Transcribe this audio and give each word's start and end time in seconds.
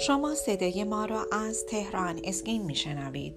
شما 0.00 0.34
صدای 0.34 0.84
ما 0.84 1.04
را 1.04 1.26
از 1.32 1.66
تهران 1.66 2.20
اسکین 2.24 2.62
میشنوید. 2.62 3.34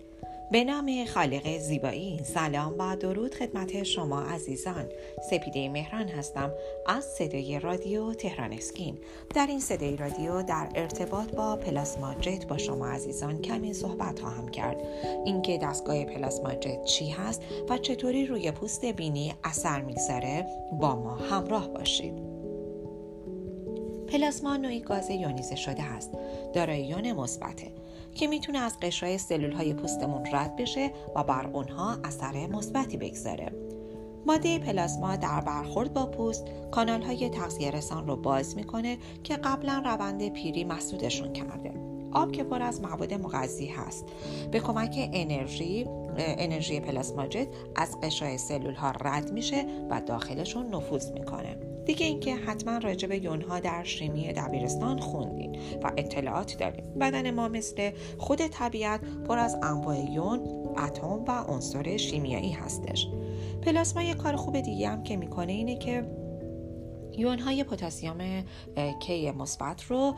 به 0.51 0.63
نام 0.63 1.05
خالق 1.05 1.57
زیبایی 1.57 2.23
سلام 2.23 2.75
و 2.79 2.95
درود 2.95 3.35
خدمت 3.35 3.83
شما 3.83 4.21
عزیزان. 4.21 4.85
سپیده 5.29 5.69
مهران 5.69 6.07
هستم 6.07 6.51
از 6.87 7.03
صدای 7.03 7.59
رادیو 7.59 8.13
تهران 8.13 8.53
اسکین. 8.53 8.97
در 9.35 9.47
این 9.47 9.59
صدای 9.59 9.97
رادیو 9.97 10.41
در 10.43 10.69
ارتباط 10.75 11.31
با 11.31 11.55
پلاسما 11.55 12.13
جت 12.13 12.47
با 12.47 12.57
شما 12.57 12.87
عزیزان 12.87 13.41
کمی 13.41 13.73
صحبت 13.73 14.19
خواهم 14.19 14.49
کرد. 14.49 14.77
اینکه 15.25 15.57
دستگاه 15.57 16.05
پلاسما 16.05 16.53
جت 16.53 16.83
چی 16.83 17.09
هست 17.09 17.41
و 17.69 17.77
چطوری 17.77 18.25
روی 18.25 18.51
پوست 18.51 18.85
بینی 18.85 19.33
اثر 19.43 19.81
می‌گذاره 19.81 20.47
با 20.79 20.95
ما 20.95 21.15
همراه 21.15 21.67
باشید. 21.67 22.40
پلاسما 24.11 24.57
نوعی 24.57 24.79
گاز 24.79 25.09
یونیزه 25.09 25.55
شده 25.55 25.83
است. 25.83 26.11
دارای 26.53 26.83
یون 26.83 27.11
مثبته 27.11 27.71
که 28.15 28.27
می‌تونه 28.27 28.59
از 28.59 28.79
قشرهای 28.79 29.17
سلول 29.17 29.51
های 29.51 29.73
پوستمون 29.73 30.25
رد 30.33 30.55
بشه 30.55 30.91
و 31.15 31.23
بر 31.23 31.47
اونها 31.47 31.97
اثر 32.03 32.47
مثبتی 32.47 32.97
بگذاره. 32.97 33.51
ماده 34.25 34.59
پلاسما 34.59 35.15
در 35.15 35.41
برخورد 35.41 35.93
با 35.93 36.05
پوست 36.05 36.45
کانال 36.71 37.01
های 37.01 37.29
تغذیه 37.29 37.71
رسان 37.71 38.07
رو 38.07 38.15
باز 38.15 38.55
می‌کنه 38.55 38.97
که 39.23 39.35
قبلا 39.35 39.81
روند 39.85 40.29
پیری 40.29 40.63
مسدودشون 40.63 41.33
کرده. 41.33 41.73
آب 42.11 42.31
که 42.31 42.43
پر 42.43 42.61
از 42.61 42.81
مواد 42.81 43.13
مغذی 43.13 43.67
هست. 43.67 44.05
به 44.51 44.59
کمک 44.59 45.09
انرژی 45.13 45.85
انرژی 46.17 46.79
پلاسماجت 46.79 47.47
از 47.75 47.99
قشای 47.99 48.37
سلول 48.37 48.73
ها 48.73 48.91
رد 48.91 49.31
میشه 49.31 49.65
و 49.89 50.01
داخلشون 50.01 50.75
نفوذ 50.75 51.11
می‌کنه. 51.11 51.70
دیگه 51.85 52.05
اینکه 52.05 52.35
حتما 52.35 52.77
راجع 52.77 53.07
به 53.07 53.23
یونها 53.23 53.59
در 53.59 53.83
شیمی 53.83 54.33
دبیرستان 54.33 54.99
خوندین 54.99 55.55
و 55.83 55.91
اطلاعات 55.97 56.57
داریم 56.59 56.93
بدن 56.99 57.31
ما 57.31 57.47
مثل 57.47 57.91
خود 58.17 58.47
طبیعت 58.47 59.01
پر 59.27 59.39
از 59.39 59.57
انواع 59.63 60.11
یون 60.11 60.39
اتم 60.77 61.25
و 61.27 61.31
عنصر 61.31 61.97
شیمیایی 61.97 62.51
هستش. 62.51 63.07
پلاسما 63.61 64.03
یه 64.03 64.13
کار 64.13 64.35
خوب 64.35 64.59
دیگه 64.59 64.89
هم 64.89 65.03
که 65.03 65.17
می‌کنه 65.17 65.51
اینه 65.51 65.77
که 65.77 66.20
یون 67.17 67.39
های 67.39 67.63
پتاسیم 67.63 68.45
کی 68.99 69.31
مثبت 69.31 69.83
رو 69.83 70.15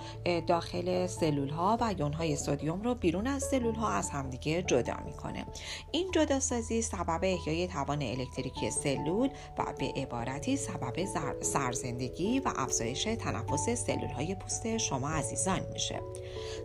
داخل 0.47 1.07
سلول 1.07 1.49
ها 1.49 1.77
و 1.81 1.95
یون 1.99 2.13
های 2.13 2.35
سودیوم 2.35 2.81
رو 2.81 2.95
بیرون 2.95 3.27
از 3.27 3.43
سلول 3.43 3.75
ها 3.75 3.89
از 3.89 4.09
همدیگه 4.09 4.63
جدا 4.63 4.95
می‌کنه. 5.05 5.45
این 5.91 6.11
جداسازی 6.11 6.81
سبب 6.81 7.19
احیای 7.23 7.67
توان 7.67 8.01
الکتریکی 8.01 8.71
سلول 8.71 9.29
و 9.57 9.73
به 9.79 9.93
عبارتی 9.95 10.57
سبب 10.57 11.05
سرزندگی 11.41 12.39
و 12.39 12.51
افزایش 12.55 13.03
تنفس 13.03 13.85
سلول 13.85 14.09
های 14.09 14.35
پوست 14.35 14.77
شما 14.77 15.09
عزیزان 15.09 15.61
میشه. 15.73 15.99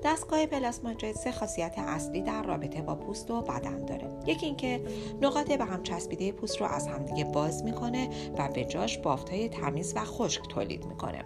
دستگاه 0.04 0.46
پلاسما 0.46 0.94
سه 1.14 1.32
خاصیت 1.32 1.74
اصلی 1.78 2.22
در 2.22 2.42
رابطه 2.42 2.82
با 2.82 2.94
پوست 2.94 3.30
و 3.30 3.42
بدن 3.42 3.84
داره. 3.84 4.10
یکی 4.26 4.46
اینکه 4.46 4.80
نقاط 5.22 5.52
به 5.52 5.64
هم 5.64 5.82
چسبیده 5.82 6.32
پوست 6.32 6.60
رو 6.60 6.66
از 6.66 6.88
همدیگه 6.88 7.24
باز 7.24 7.64
می‌کنه 7.64 8.08
و 8.38 8.48
به 8.48 8.64
جاش 8.64 8.98
بافت 8.98 9.30
های 9.30 9.48
تمیز 9.48 9.92
و 9.96 10.04
خشک 10.19 10.48
تولید 10.48 10.86
می‌کنه. 10.86 11.24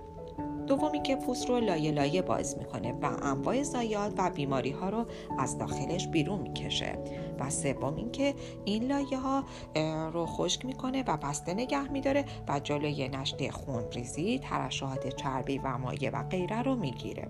دومی 0.67 1.03
که 1.03 1.17
پوست 1.17 1.48
رو 1.48 1.61
لایه 1.61 1.91
لایه 1.91 2.23
باز 2.23 2.59
می‌کنه 2.59 2.93
و 2.93 3.17
انواع 3.23 3.62
زایات 3.62 4.12
و 4.19 4.31
بیماری 4.31 4.71
ها 4.71 4.89
رو 4.89 5.07
از 5.39 5.59
داخلش 5.59 6.09
بیرون 6.09 6.39
می‌کشه. 6.39 6.99
و 7.41 7.51
سوم 7.51 7.97
اینکه 7.97 8.34
این 8.65 8.84
لایه 8.84 9.19
ها 9.19 9.45
رو 10.11 10.27
خشک 10.27 10.65
می‌کنه 10.65 11.05
و 11.07 11.17
بسته 11.17 11.55
نگه 11.55 11.93
میداره 11.93 12.25
و 12.49 12.61
جلوی 12.61 13.09
نشته 13.09 13.51
خون 13.51 13.84
ریزی 13.93 14.39
ترشحات 14.39 15.17
چربی 15.17 15.59
و 15.59 15.79
مایع 15.79 16.11
و 16.11 16.23
غیره 16.23 16.62
رو 16.62 16.77
می‌گیره. 16.77 17.29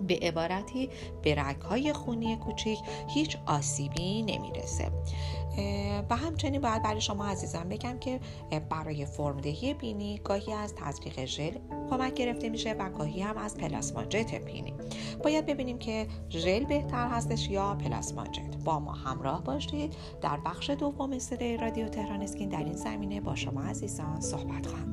به 0.00 0.18
عبارتی 0.22 0.90
به 1.22 1.56
های 1.68 1.92
خونی 1.92 2.36
کوچیک 2.36 2.78
هیچ 3.08 3.36
آسیبی 3.46 4.22
نمی‌رسه. 4.22 4.90
و 6.10 6.16
همچنین 6.16 6.60
باید 6.60 6.82
برای 6.82 7.00
شما 7.00 7.26
عزیزان 7.26 7.68
بگم 7.68 7.98
که 7.98 8.20
برای 8.70 9.06
فرمدهی 9.06 9.74
بینی 9.74 10.20
گاهی 10.24 10.52
از 10.52 10.74
تزریق 10.74 11.24
ژل 11.24 11.58
کمک 11.90 12.14
گرفته 12.14 12.48
میشه 12.48 12.72
و 12.72 12.90
گاهی 12.90 13.22
هم 13.22 13.38
از 13.38 13.56
پلاسما 13.56 14.04
جت 14.04 14.34
بینی. 14.34 14.74
باید 15.24 15.46
ببینیم 15.46 15.78
که 15.78 16.06
ژل 16.30 16.64
بهتر 16.64 17.08
هستش 17.08 17.48
یا 17.48 17.74
پلاسما 17.74 18.26
جت. 18.26 18.56
با 18.64 18.78
ما 18.78 18.92
همراه 18.92 19.44
باشید. 19.44 19.94
در 20.20 20.36
بخش 20.44 20.70
دوم 20.70 21.18
صدای 21.18 21.56
رادیو 21.56 21.88
تهران 21.88 22.22
اسکین 22.22 22.48
در 22.48 22.64
این 22.64 22.72
زمینه 22.72 23.20
با 23.20 23.34
شما 23.34 23.62
عزیزان 23.62 24.20
صحبت 24.20 24.66
خواهم 24.66 24.92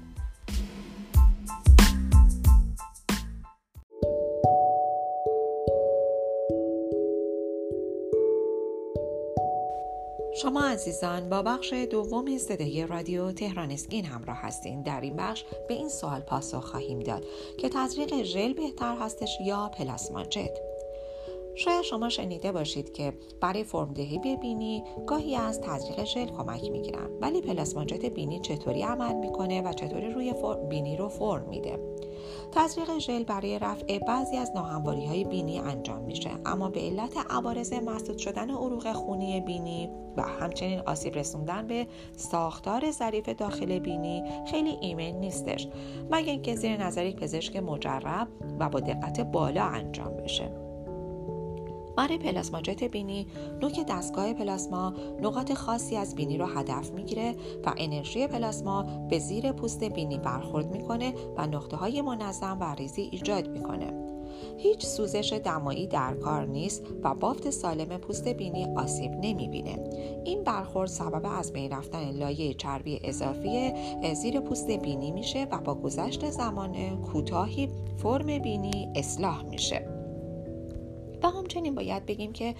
شما 10.41 10.61
عزیزان 10.61 11.29
با 11.29 11.41
بخش 11.41 11.73
دوم 11.73 12.37
صدای 12.37 12.87
رادیو 12.87 13.31
تهران 13.31 13.71
اسکین 13.71 14.05
همراه 14.05 14.37
هستین. 14.37 14.81
در 14.81 15.01
این 15.01 15.15
بخش 15.15 15.43
به 15.67 15.73
این 15.73 15.89
سوال 15.89 16.21
پاسخ 16.21 16.63
خواهیم 16.63 16.99
داد 16.99 17.23
که 17.57 17.69
تزریق 17.69 18.23
ژل 18.23 18.53
بهتر 18.53 18.95
هستش 18.95 19.37
یا 19.45 19.71
پلاسما 19.77 20.23
جت 20.23 20.70
شاید 21.55 21.81
شما 21.81 22.09
شنیده 22.09 22.51
باشید 22.51 22.93
که 22.93 23.13
برای 23.41 23.63
فرمدهی 23.63 24.19
بینی 24.37 24.83
گاهی 25.07 25.35
از 25.35 25.61
تزریق 25.61 26.03
ژل 26.03 26.25
کمک 26.25 26.71
می‌گیرن. 26.71 27.09
ولی 27.21 27.41
پلاسماجت 27.41 28.05
بینی 28.05 28.39
چطوری 28.39 28.81
عمل 28.81 29.15
می‌کنه 29.15 29.61
و 29.61 29.73
چطوری 29.73 30.13
روی 30.13 30.33
بینی 30.69 30.97
رو 30.97 31.09
فرم 31.09 31.49
میده. 31.49 31.79
تزریق 32.51 32.97
ژل 32.97 33.23
برای 33.23 33.59
رفع 33.59 33.99
بعضی 33.99 34.37
از 34.37 34.51
ناهمواری 34.55 35.05
های 35.05 35.23
بینی 35.23 35.59
انجام 35.59 36.01
میشه. 36.01 36.29
اما 36.45 36.69
به 36.69 36.79
علت 36.79 37.17
عوارض 37.29 37.73
مسدود 37.73 38.17
شدن 38.17 38.49
عروق 38.49 38.91
خونی 38.93 39.41
بینی 39.41 39.89
و 40.17 40.21
همچنین 40.21 40.79
آسیب 40.79 41.15
رسوندن 41.15 41.67
به 41.67 41.87
ساختار 42.15 42.91
ظریف 42.91 43.29
داخل 43.29 43.79
بینی 43.79 44.23
خیلی 44.47 44.77
ایمن 44.81 45.19
نیستش. 45.19 45.67
مگر 46.11 46.31
اینکه 46.31 46.55
زیر 46.55 46.77
نظر 46.77 47.05
یک 47.05 47.15
پزشک 47.15 47.55
مجرب 47.55 48.27
و 48.59 48.69
با 48.69 48.79
دقت 48.79 49.19
بالا 49.19 49.63
انجام 49.63 50.17
بشه. 50.17 50.60
برای 51.97 52.17
پلاسماجت 52.17 52.83
بینی 52.83 53.27
نوک 53.61 53.85
دستگاه 53.89 54.33
پلاسما 54.33 54.93
نقاط 55.21 55.53
خاصی 55.53 55.97
از 55.97 56.15
بینی 56.15 56.37
رو 56.37 56.45
هدف 56.45 56.91
می‌گیره 56.91 57.35
و 57.65 57.73
انرژی 57.77 58.27
پلاسما 58.27 58.83
به 59.09 59.19
زیر 59.19 59.51
پوست 59.51 59.83
بینی 59.83 60.17
برخورد 60.17 60.71
می‌کنه 60.71 61.13
و 61.37 61.47
نقطه 61.47 61.77
های 61.77 62.01
منظم 62.01 62.57
و 62.61 62.75
ریزی 62.75 63.01
ایجاد 63.11 63.49
می‌کنه. 63.49 63.93
هیچ 64.57 64.85
سوزش 64.85 65.33
دمایی 65.33 65.87
در 65.87 66.13
کار 66.13 66.45
نیست 66.45 66.83
و 67.03 67.15
بافت 67.15 67.49
سالم 67.49 67.97
پوست 67.97 68.27
بینی 68.27 68.65
آسیب 68.75 69.11
نمی‌بینه. 69.11 69.89
این 70.25 70.43
برخورد 70.43 70.89
سبب 70.89 71.25
از 71.39 71.53
بین 71.53 71.71
رفتن 71.71 72.11
لایه 72.11 72.53
چربی 72.53 72.99
اضافی 73.03 73.73
زیر 74.13 74.39
پوست 74.39 74.71
بینی 74.71 75.11
میشه 75.11 75.47
و 75.51 75.57
با 75.57 75.75
گذشت 75.75 76.29
زمان 76.29 77.01
کوتاهی 77.01 77.69
فرم 77.97 78.39
بینی 78.39 78.89
اصلاح 78.95 79.43
میشه. 79.43 80.00
و 81.23 81.29
همچنین 81.29 81.75
باید 81.75 82.05
بگیم 82.05 82.33
که 82.33 82.55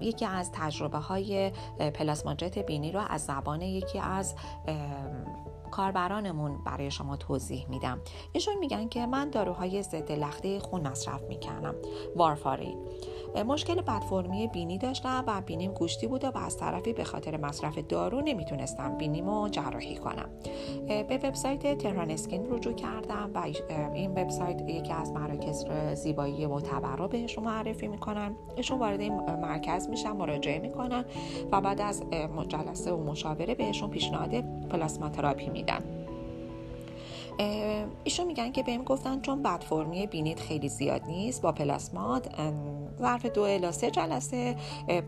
یکی 0.00 0.26
از 0.26 0.50
تجربه 0.52 0.98
های 0.98 1.50
پلاسماجت 1.94 2.58
بینی 2.58 2.92
رو 2.92 3.00
از 3.08 3.24
زبان 3.24 3.62
یکی 3.62 3.98
از 3.98 4.34
کاربرانمون 5.68 6.58
برای 6.64 6.90
شما 6.90 7.16
توضیح 7.16 7.66
میدم. 7.68 8.00
ایشون 8.32 8.54
میگن 8.58 8.88
که 8.88 9.06
من 9.06 9.30
داروهای 9.30 9.82
ضد 9.82 10.12
لخته 10.12 10.58
خون 10.58 10.88
مصرف 10.88 11.22
می‌کردم. 11.22 11.74
وارفارین. 12.16 12.78
مشکل 13.46 13.80
بدفرمی 13.80 14.46
بینی 14.46 14.78
داشتم 14.78 15.24
و 15.26 15.40
بینیم 15.40 15.72
گوشتی 15.72 16.06
بوده 16.06 16.28
و 16.28 16.38
از 16.38 16.56
طرفی 16.56 16.92
به 16.92 17.04
خاطر 17.04 17.36
مصرف 17.36 17.78
دارو 17.78 18.20
نمی‌تونستم 18.20 18.98
بینیمو 18.98 19.48
جراحی 19.48 19.96
کنم. 19.96 20.28
به 20.86 21.20
وبسایت 21.22 21.78
تهران 21.78 22.10
اسکین 22.10 22.46
رجوع 22.50 22.72
کردم 22.72 23.30
و 23.34 23.44
این 23.94 24.10
وبسایت 24.10 24.68
یکی 24.68 24.92
از 24.92 25.12
مراکز 25.12 25.66
زیبایی 25.94 26.46
معتبر 26.46 26.96
رو 26.96 27.08
بهشون 27.08 27.44
معرفی 27.44 27.88
می‌کنن. 27.88 28.36
ایشون 28.56 28.78
وارد 28.78 29.00
این 29.00 29.14
مرکز 29.20 29.88
میشن 29.88 30.12
مراجعه 30.12 30.58
می‌کنن 30.58 31.04
و 31.52 31.60
بعد 31.60 31.80
از 31.80 32.02
جلسه 32.48 32.92
و 32.92 33.10
مشاوره 33.10 33.54
بهشون 33.54 33.90
پیشنهاد 33.90 34.34
پلاسما 34.68 35.08
تراپی 35.08 35.50
میدن. 35.58 35.84
ایشون 38.04 38.26
میگن 38.26 38.52
که 38.52 38.62
بهم 38.62 38.84
گفتن 38.84 39.20
چون 39.20 39.42
بد 39.42 39.60
فرمی 39.60 40.06
بینید 40.06 40.38
خیلی 40.38 40.68
زیاد 40.68 41.02
نیست 41.06 41.42
با 41.42 41.52
پلاسمات 41.52 42.28
ظرف 42.98 43.26
دو 43.26 43.42
الا 43.42 43.72
سه 43.72 43.90
جلسه 43.90 44.56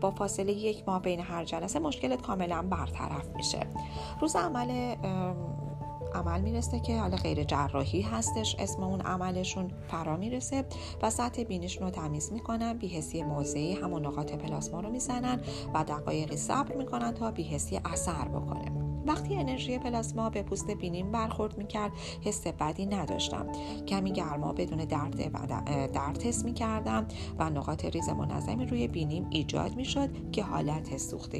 با 0.01 0.11
فاصله 0.11 0.53
یک 0.53 0.83
ماه 0.87 1.01
بین 1.01 1.19
هر 1.19 1.43
جلسه 1.43 1.79
مشکلت 1.79 2.21
کاملا 2.21 2.61
برطرف 2.61 3.29
میشه. 3.35 3.59
روز 4.21 4.35
عمل 4.35 4.95
عمل 6.13 6.41
می‌رسه 6.41 6.79
که 6.79 6.99
حالا 6.99 7.17
غیر 7.17 7.43
جراحی 7.43 8.01
هستش 8.01 8.55
اسم 8.59 8.83
اون 8.83 9.01
عملشون 9.01 9.71
فرا 9.87 10.17
می‌رسه 10.17 10.65
و 11.01 11.09
سطح 11.09 11.43
بینیشون 11.43 11.83
رو 11.83 11.89
تمیز 11.89 12.33
می‌کنن 12.33 12.73
بیهسی 12.73 13.23
موضعی 13.23 13.73
همون 13.73 14.05
نقاط 14.05 14.31
پلاسما 14.31 14.79
رو 14.79 14.89
می‌زنن 14.89 15.41
و 15.73 15.83
دقایقی 15.83 16.37
صبر 16.37 16.75
می‌کنن 16.75 17.13
تا 17.13 17.31
بیهسی 17.31 17.79
اثر 17.85 18.27
بکنه. 18.27 18.80
وقتی 19.05 19.35
انرژی 19.35 19.77
پلاسما 19.77 20.29
به 20.29 20.43
پوست 20.43 20.71
بینیم 20.71 21.11
برخورد 21.11 21.57
می‌کرد 21.57 21.91
حس 22.25 22.47
بدی 22.47 22.85
نداشتم. 22.85 23.47
کمی 23.87 24.11
گرما 24.11 24.53
بدون 24.53 24.85
درد 24.85 25.31
درد 25.91 26.23
حس 26.23 26.45
می‌کردم 26.45 27.07
و 27.39 27.49
نقاط 27.49 27.85
ریز 27.85 28.09
منظمی 28.09 28.65
روی 28.65 28.87
بینیم 28.87 29.27
ایجاد 29.29 29.75
می‌شد 29.75 30.31
که 30.31 30.43
حالت 30.43 30.97
سوخت 30.97 31.35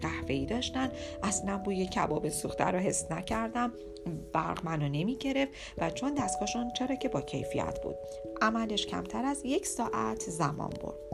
قهوه‌ای 0.00 0.46
داشتن. 0.46 0.88
اصلا 1.22 1.58
بوی 1.58 1.86
کباب 1.86 2.28
سوخته 2.28 2.64
رو 2.64 2.78
حس 2.78 3.12
نکردم. 3.12 3.72
برق 4.32 4.64
منو 4.64 4.88
نمی 4.88 5.16
گرفت 5.16 5.52
و 5.78 5.90
چون 5.90 6.14
دستگاهشون 6.14 6.72
چرا 6.72 6.94
که 6.94 7.08
با 7.08 7.20
کیفیت 7.20 7.82
بود. 7.82 7.96
عملش 8.42 8.86
کمتر 8.86 9.24
از 9.24 9.42
یک 9.44 9.66
ساعت 9.66 10.20
زمان 10.20 10.70
برد. 10.82 11.11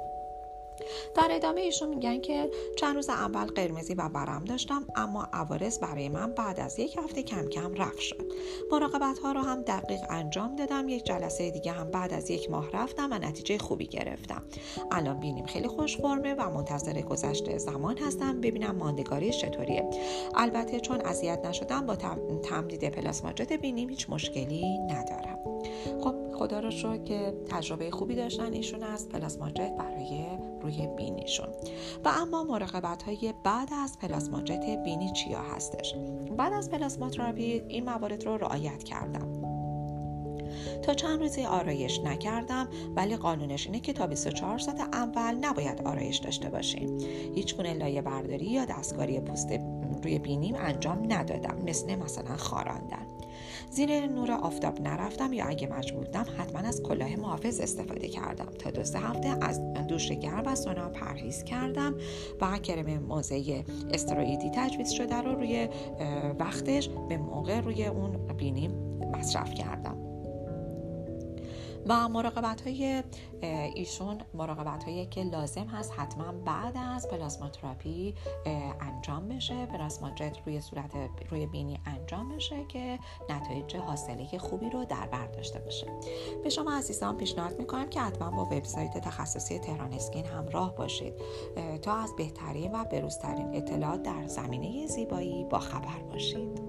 در 1.15 1.29
ادامه 1.31 1.61
ایشون 1.61 1.89
میگن 1.89 2.21
که 2.21 2.51
چند 2.77 2.95
روز 2.95 3.09
اول 3.09 3.47
قرمزی 3.47 3.95
و 3.95 4.09
برم 4.09 4.45
داشتم 4.45 4.87
اما 4.97 5.29
عوارض 5.33 5.79
برای 5.79 6.09
من 6.09 6.33
بعد 6.33 6.61
از 6.61 6.79
یک 6.79 6.99
هفته 6.99 7.23
کم 7.23 7.49
کم 7.49 7.75
رفت 7.75 7.99
شد. 7.99 8.33
مراقبت 8.73 9.19
ها 9.19 9.33
رو 9.33 9.41
هم 9.41 9.63
دقیق 9.63 10.01
انجام 10.11 10.57
دادم 10.57 10.89
یک 10.89 11.05
جلسه 11.05 11.51
دیگه 11.51 11.73
هم 11.73 11.91
بعد 11.91 12.15
از 12.15 12.31
یک 12.31 12.51
ماه 12.51 12.71
رفتم 12.73 13.09
و 13.13 13.19
نتیجه 13.19 13.59
خوبی 13.59 13.87
گرفتم. 13.87 14.43
الان 14.91 15.21
بینیم 15.21 15.47
خیلی 15.47 15.69
خوش 15.69 15.97
فرمه 15.97 16.35
و 16.35 16.51
منتظر 16.51 17.01
گذشته 17.01 17.59
زمان 17.59 17.99
هستم 17.99 18.41
ببینم 18.41 18.77
ماندگاری 18.77 19.33
چطوریه. 19.33 19.91
البته 20.35 20.81
چون 20.81 21.01
اذیت 21.01 21.47
نشدم 21.47 21.87
با 21.87 21.97
تمدید 22.43 22.89
پلاسماجت 22.89 23.53
بینیم 23.53 23.89
هیچ 23.89 24.11
مشکلی 24.11 24.79
ندارم. 24.79 25.39
خب 26.01 26.28
خدا 26.39 26.61
رو 26.61 26.71
شکر 26.71 27.05
که 27.05 27.35
تجربه 27.51 27.91
خوبی 27.91 28.15
داشتن 28.15 28.53
ایشون 28.53 28.83
از 28.83 29.09
پلاسماجت 29.09 29.73
برای 29.79 30.27
روی 30.63 30.89
بینیشون. 30.97 31.49
و 32.05 32.09
اما 32.09 32.45
مراقبت 32.45 33.03
های 33.03 33.35
بعد 33.45 33.69
از 33.73 33.99
پلاسماجت 33.99 34.83
بینی 34.85 35.13
چیا 35.13 35.41
هستش؟ 35.41 35.95
بعد 36.37 36.53
از 36.53 36.71
پلاسماتراپی 36.71 37.63
این 37.69 37.85
موارد 37.85 38.25
رو 38.25 38.37
رعایت 38.37 38.85
کردم. 38.85 39.59
تا 40.83 40.95
چند 40.95 41.21
روزی 41.21 41.45
آرایش 41.45 42.01
نکردم 42.01 42.69
ولی 42.97 43.17
قانونش 43.17 43.67
اینه 43.67 43.81
که 43.81 43.93
تا 43.93 44.07
24 44.07 44.59
ساعت 44.59 44.81
اول 44.81 45.35
نباید 45.35 45.83
آرایش 45.83 46.17
داشته 46.17 46.51
باشیم 46.51 46.99
هیچ 47.35 47.57
گونه 47.57 47.75
لایه 47.75 48.03
برداری 48.03 48.47
یا 48.47 48.65
دستکاری 48.65 49.21
پوست 49.21 49.49
روی 50.03 50.19
بینیم 50.19 50.55
انجام 50.59 51.13
ندادم 51.13 51.59
مثل 51.67 51.95
مثلا 51.95 52.37
خاراندن. 52.37 53.07
زیر 53.71 54.07
نور 54.07 54.33
آفتاب 54.33 54.81
نرفتم 54.81 55.33
یا 55.33 55.47
اگه 55.47 55.67
مجبور 55.67 56.05
بودم 56.05 56.27
حتما 56.39 56.61
از 56.61 56.83
کلاه 56.83 57.17
محافظ 57.17 57.61
استفاده 57.61 58.09
کردم. 58.09 58.49
تا 58.59 58.71
دو 58.71 58.85
سه 58.85 58.99
هفته 58.99 59.29
از 59.45 59.61
دوش 59.89 60.13
گرم 60.13 60.43
و 60.47 60.55
سونا 60.55 60.89
پرهیز 60.89 61.45
کردم 61.45 61.95
و 62.41 62.59
کرم 62.59 62.99
موزه 62.99 63.65
استروئیدی 63.93 64.51
تجویز 64.55 64.91
شده 64.91 65.17
رو 65.17 65.35
روی 65.35 65.69
وقتش 66.39 66.89
به 67.09 67.17
موقع 67.17 67.61
روی 67.61 67.87
اون 67.87 68.27
بینیم 68.37 68.99
مصرف 69.19 69.55
کردم. 69.55 69.98
و 71.89 72.09
مراقبت 72.09 72.61
های 72.61 73.03
ایشون 73.75 74.19
مراقبت 74.35 74.85
هایی 74.85 75.07
که 75.07 75.23
لازم 75.23 75.67
هست 75.67 75.93
حتما 75.97 76.33
بعد 76.33 76.77
از 76.77 77.09
پلاسما 77.09 77.49
تراپی 77.49 78.15
انجام 78.81 79.29
بشه. 79.29 79.67
پلاسماجت 79.67 80.37
روی 80.47 80.61
صورت 80.61 80.93
روی 81.31 81.47
بینی 81.47 81.81
انجام 81.87 82.37
بشه 82.37 82.65
که 82.69 82.99
نتایج 83.31 83.77
حاصله 83.77 84.39
خوبی 84.39 84.71
رو 84.71 84.85
در 84.85 85.07
بر 85.07 85.27
داشته 85.27 85.59
باشه. 85.59 85.87
به 86.43 86.49
شما 86.49 86.73
عزیزان 86.73 87.17
پیشنهاد 87.17 87.59
می‌کنم 87.59 87.89
که 87.89 88.01
حتما 88.01 88.31
با 88.31 88.45
وبسایت 88.45 88.99
تخصصی 88.99 89.59
تهران 89.59 89.93
اسکین 89.93 90.27
همراه 90.27 90.75
باشید. 90.75 91.15
تا 91.83 91.97
از 91.97 92.17
بهترین 92.17 92.73
و 92.75 92.85
بروزترین 92.85 93.55
اطلاعات 93.55 94.03
در 94.03 94.27
زمینه 94.27 94.87
زیبایی 94.87 95.45
با 95.45 95.59
خبر 95.59 96.03
باشید. 96.13 96.61